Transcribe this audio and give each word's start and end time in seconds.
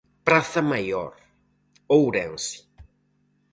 Praza 0.27 0.63
Maior, 0.71 1.11
Ourense. 1.99 2.55